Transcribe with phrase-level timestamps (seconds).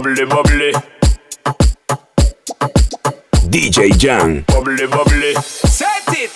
[0.00, 0.72] Bubbly, bubbly.
[3.52, 4.44] DJ Jan.
[4.48, 5.34] Bubbly, bubbly.
[5.44, 6.32] Set it.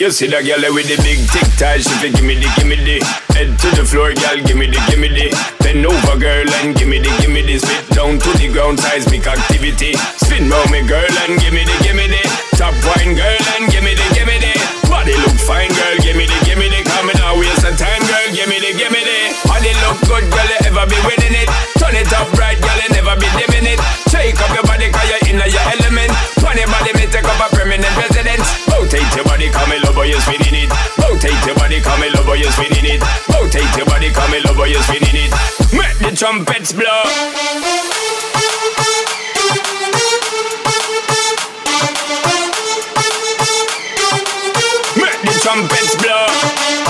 [0.00, 3.04] You see that girl with the big tic tac, she fi gimme the, gimme the
[3.36, 5.28] Head to the floor, girl, gimme the, gimme the
[5.60, 9.92] Bend over, girl, and gimme the, gimme the Spit down to the ground, seismic activity
[10.24, 12.24] Spin round me, girl, and gimme the, gimme the
[12.56, 14.56] Top wine, girl, and gimme the, gimme the
[14.88, 18.56] Body look fine, girl, gimme the, gimme the Come now, waste of time, girl, gimme
[18.64, 21.48] the, gimme the Body look good, girl, you ever be winning it
[21.78, 23.80] Turn it up right, girl, you never be dimming it
[24.10, 27.48] Shake up your body, cause you're in your element Funny body, me take up a
[27.54, 30.70] permanent residence Rotate your body, come in love, you're spinning it.
[30.98, 33.02] Rotate your body, come in love, you're spinning it.
[33.32, 35.32] Rotate your body, come in love, you're spinning it.
[35.72, 37.02] Make the trumpets blow.
[45.00, 46.83] Make the trumpets blow.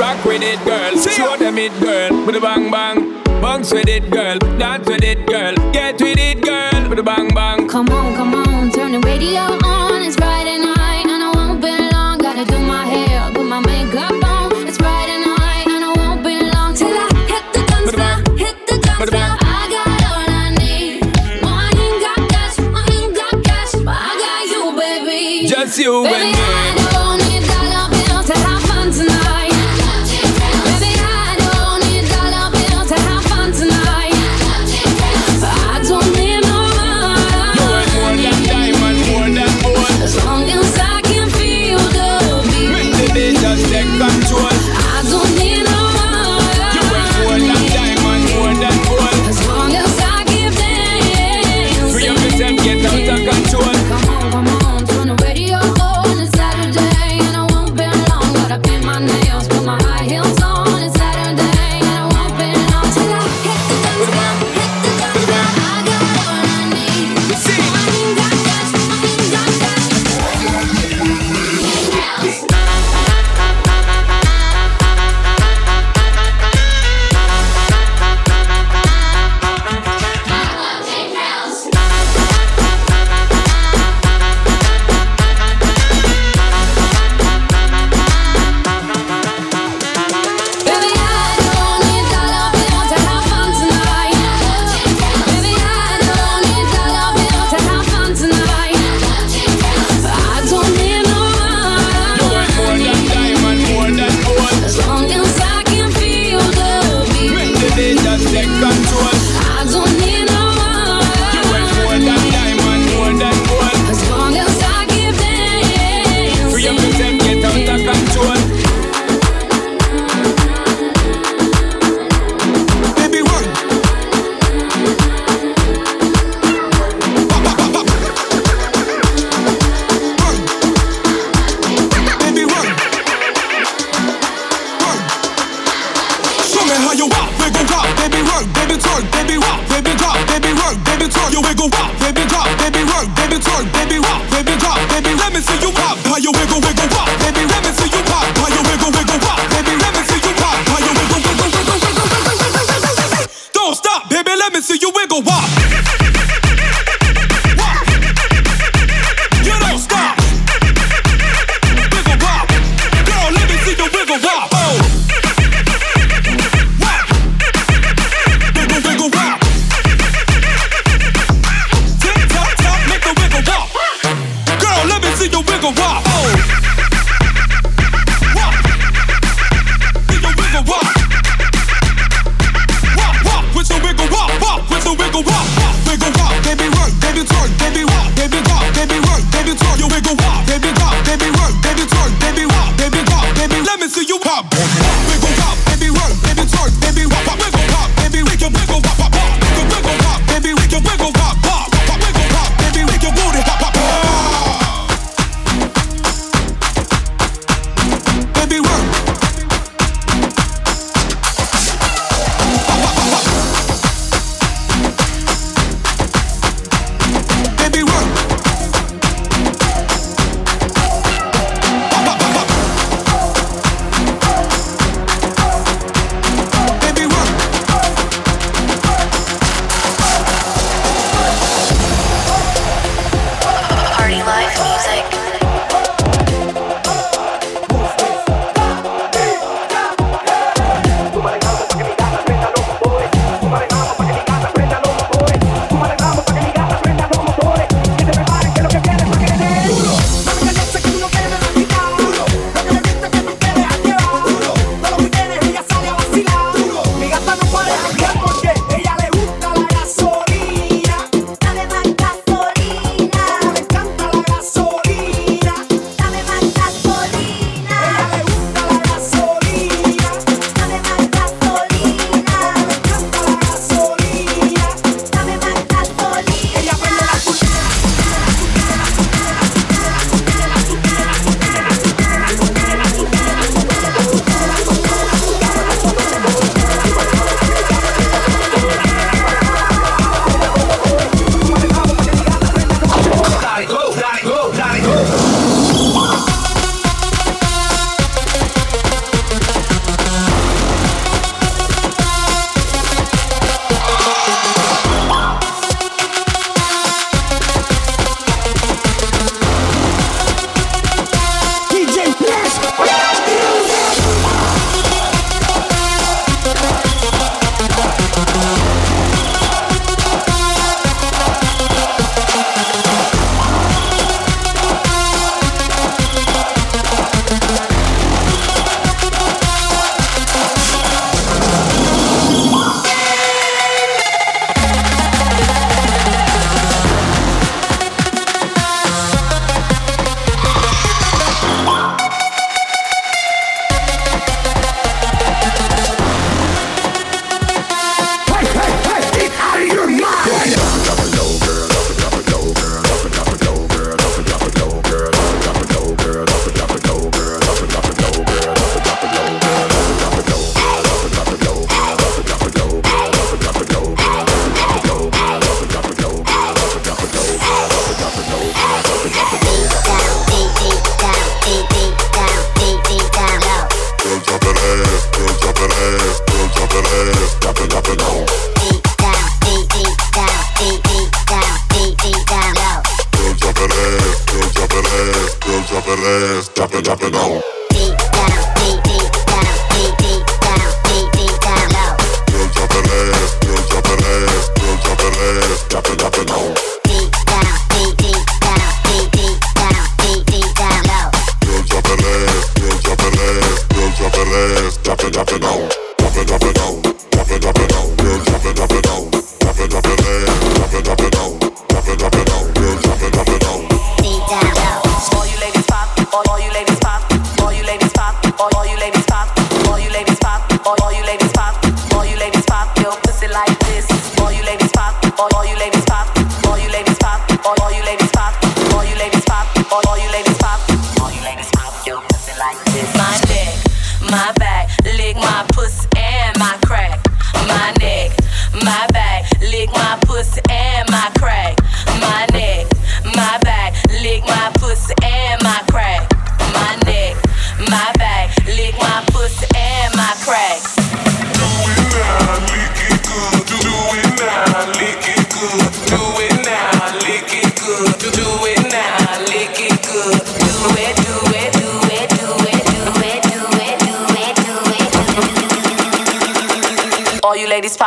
[0.00, 0.96] Rock with it, girl.
[0.96, 2.24] Show them it, girl.
[2.24, 3.22] With a bang bang.
[3.42, 4.38] Bounce with it, girl.
[4.58, 5.54] Dance with it, girl.
[5.72, 6.88] Get with it, girl.
[6.88, 7.68] With a bang bang.
[7.68, 10.00] Come on, come on, turn the radio on.
[10.00, 12.16] It's Friday night and I won't be long.
[12.16, 14.66] Gotta do my hair, put my makeup on.
[14.66, 18.56] It's Friday night and I won't be long till I hit the dance floor, hit
[18.66, 19.20] the dance floor.
[19.20, 21.00] I got all I need.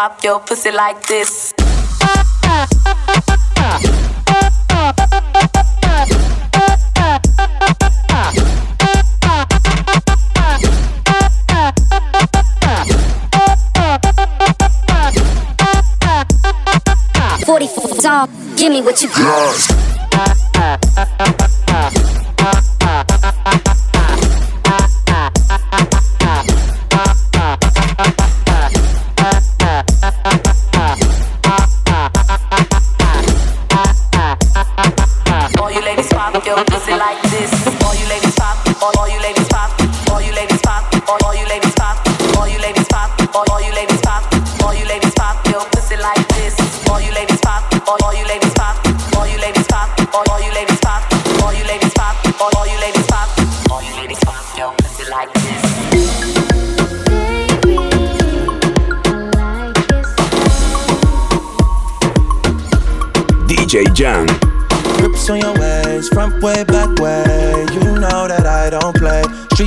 [0.03, 1.53] Pop your pussy like this.
[17.45, 19.73] Forty-four song, give me what you got.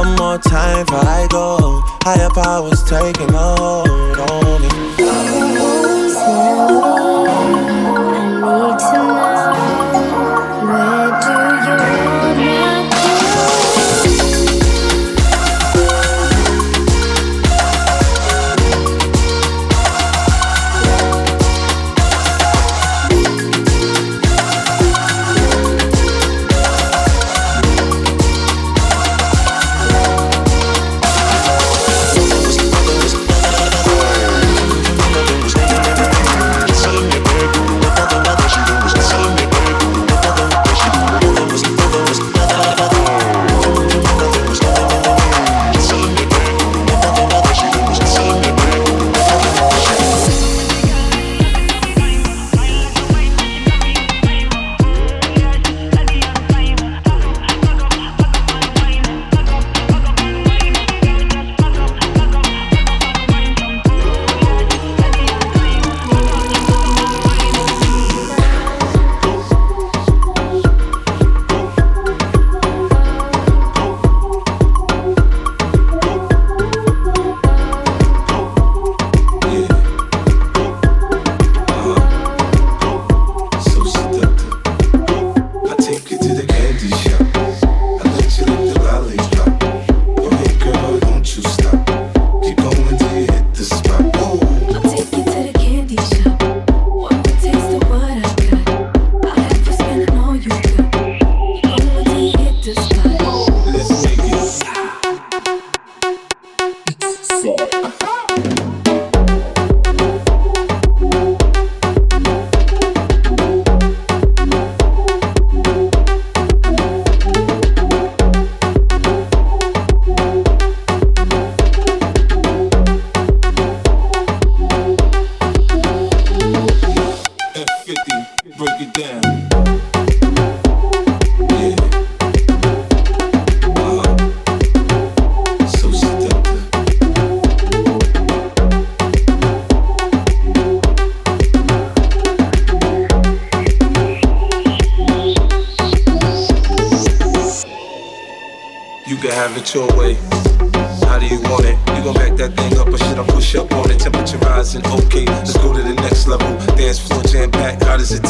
[0.00, 1.82] One more time before I go.
[2.04, 4.68] Higher powers taking a hold on me.
[4.96, 5.10] I
[8.56, 9.39] need to know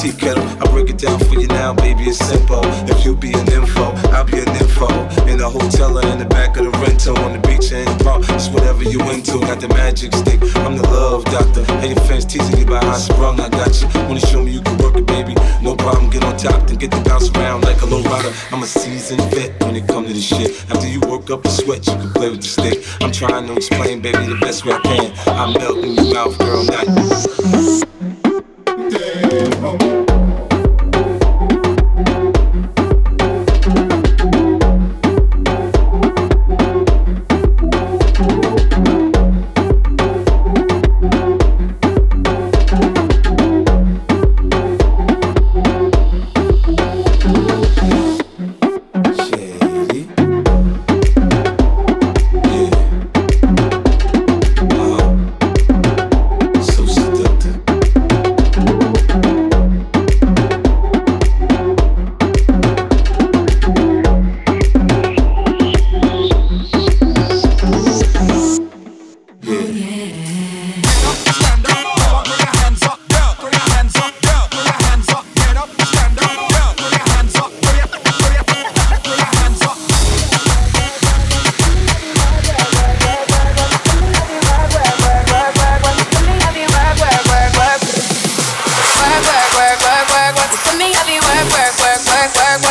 [0.01, 0.45] tea kettle.
[0.61, 2.63] I break it down for you now, baby, it's simple.
[2.89, 4.89] If you be an info, I'll be an info.
[5.29, 7.85] In a hotel or in the back of the rental, on the beach or in
[7.85, 9.41] the it's whatever you into.
[9.41, 11.65] Got the magic stick, I'm the love doctor.
[11.81, 13.89] Hey, your fans teasing you about how sprung, I got you.
[14.09, 15.35] Wanna show me you can work it, baby?
[15.61, 18.33] No problem, get on top, then get the bounce around like a low rider.
[18.53, 20.65] I'm a seasoned vet when it come to this shit.
[20.71, 22.79] After you work up a sweat, you can play with the stick.
[23.03, 25.13] I'm trying to explain, baby, the best way I can.
[25.29, 28.00] I melt in your mouth, girl, not
[29.79, 30.00] Vamos.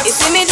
[0.10, 0.49] You.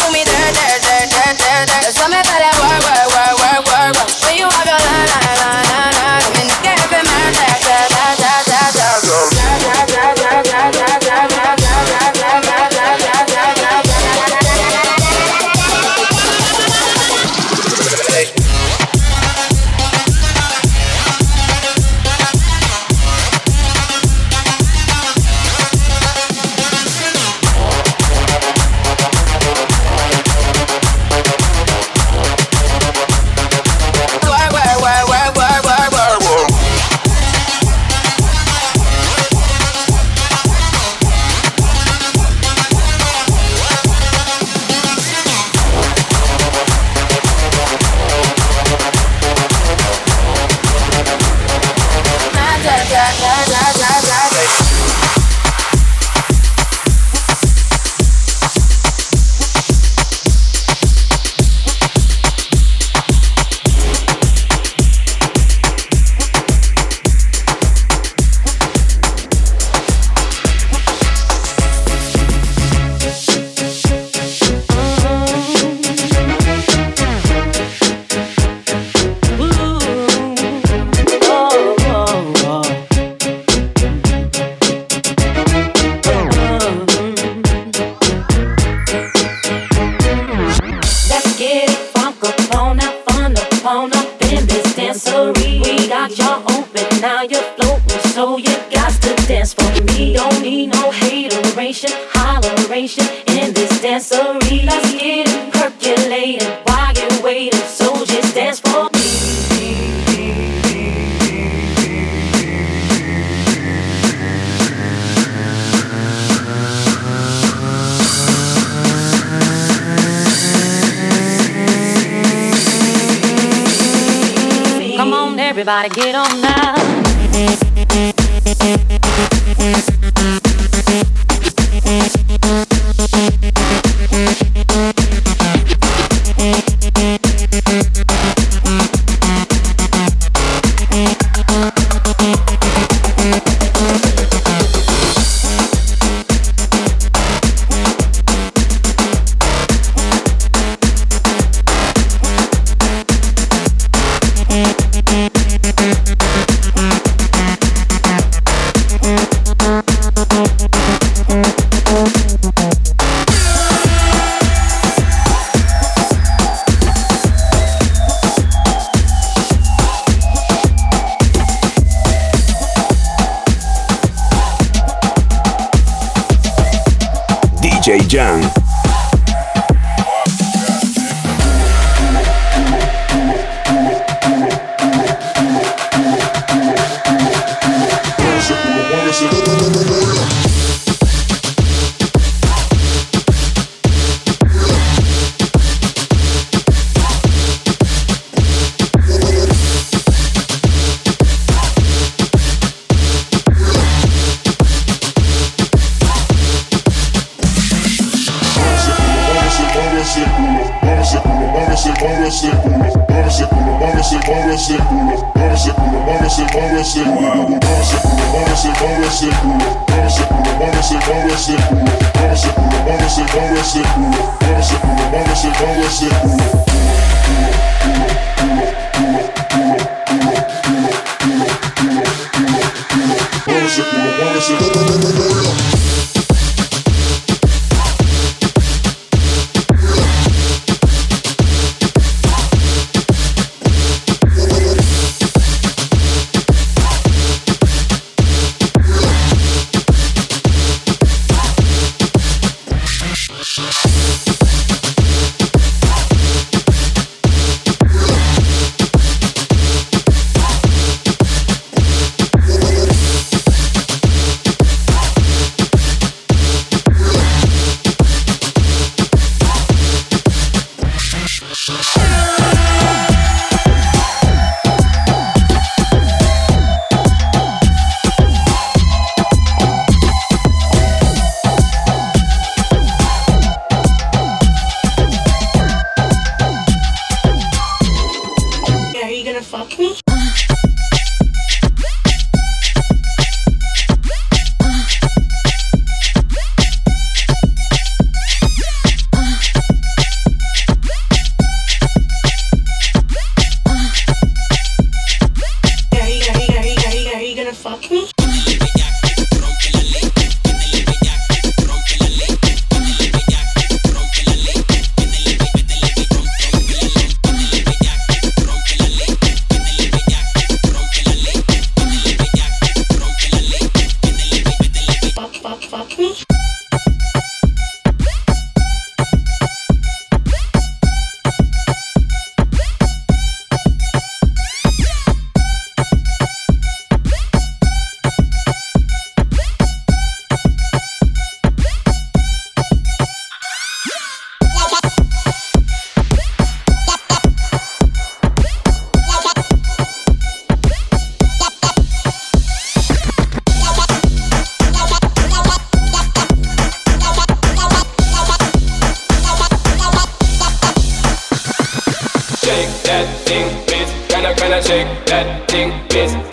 [125.58, 127.77] Everybody get on now.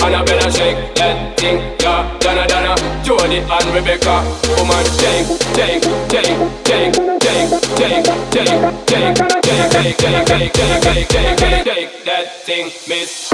[0.04, 2.17] and I better shake that thing, yeah.
[2.19, 4.21] Donna Donna, Jody and Rebecca,
[4.58, 11.10] woman, shake, shake, shake, shake, shake, shake, shake, shake, shake, shake, shake, shake, shake, shake,
[11.12, 13.32] shake, shake that thing, miss.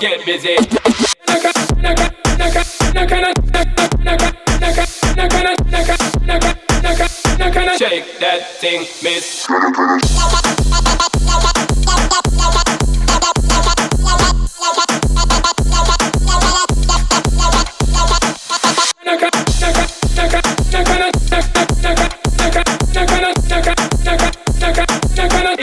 [0.00, 0.56] Get busy.
[1.28, 3.32] Naka, naka, naka, naka, naka,
[3.62, 4.84] naka, naka, naka,
[5.16, 6.61] naka, naka, naka, naka, naka,
[7.50, 9.46] shake that thing, miss.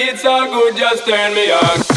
[0.02, 1.89] It's all good, just turn me on.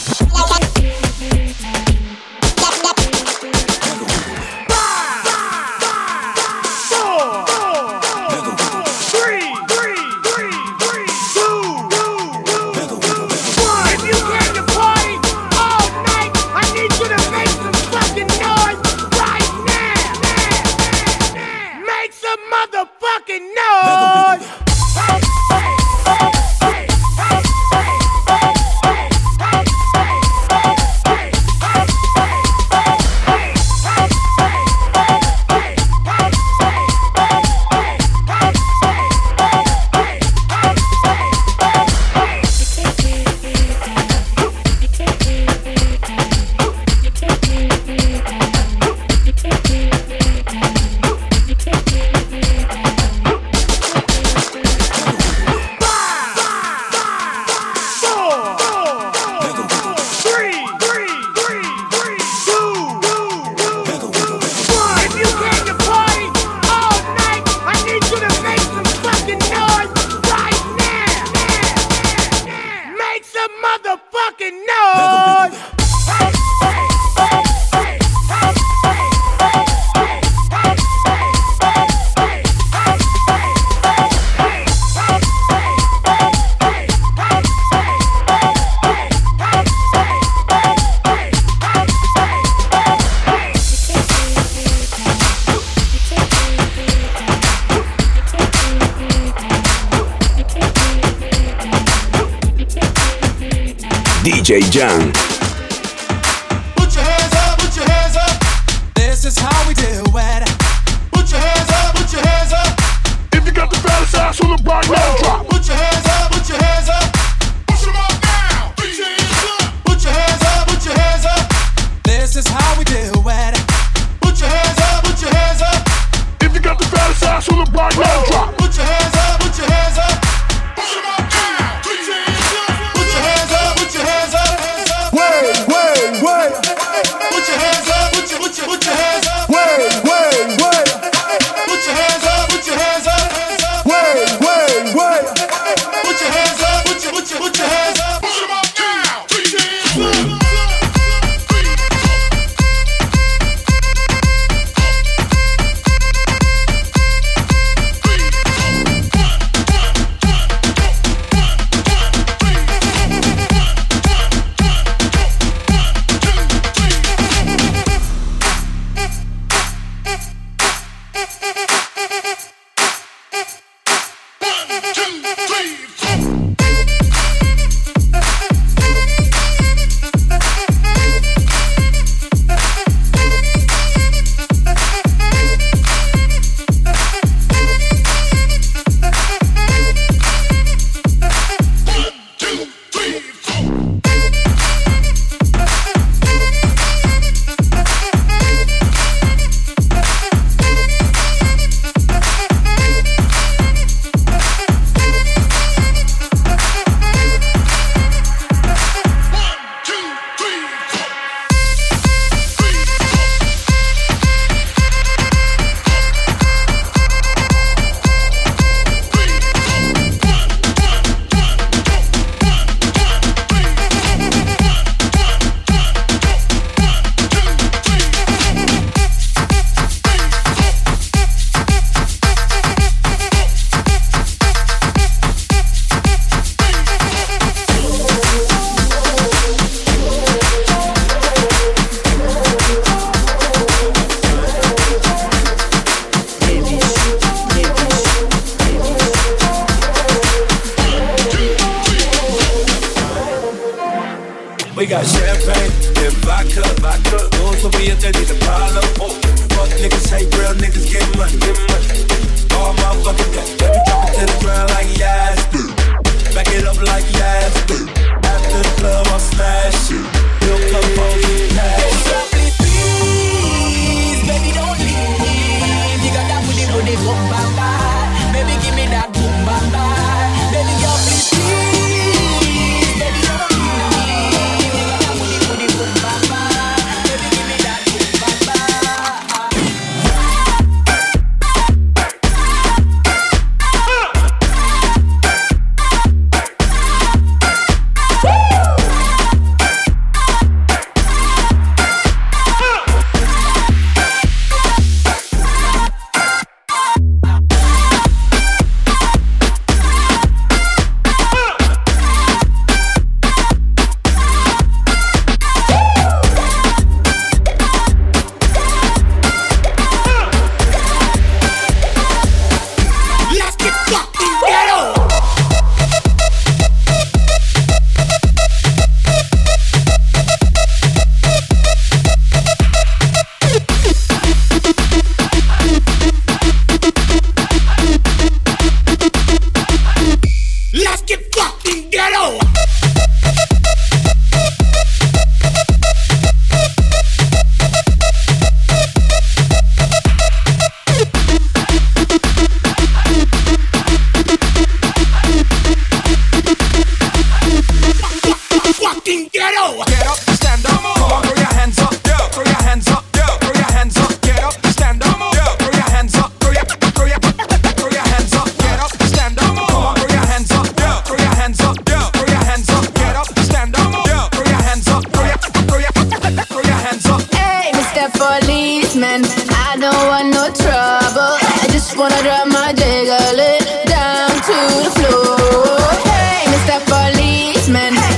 [104.42, 105.31] DJ Jan.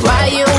[0.03, 0.54] Why you